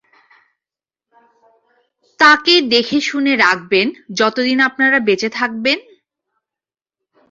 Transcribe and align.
তাকে 2.19 2.53
দেখেশুনে 2.73 3.33
রাখবেন, 3.43 3.87
যতদিন 4.19 4.57
আপনারা 4.69 4.97
বেঁচে 5.07 5.29
থাকবেন? 5.39 5.77